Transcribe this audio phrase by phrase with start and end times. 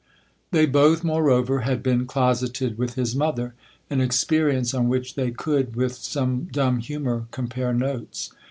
[0.49, 3.53] They both, moreover, had been closeted THE OTHER HOUSE 233 with his mother
[3.91, 8.31] an experience on which they could, with some dumb humour, compare notes.